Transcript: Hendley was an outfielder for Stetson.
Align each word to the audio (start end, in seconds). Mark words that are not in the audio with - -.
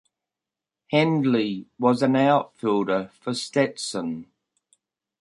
Hendley 0.91 1.67
was 1.77 2.01
an 2.01 2.15
outfielder 2.15 3.11
for 3.21 3.35
Stetson. 3.35 4.25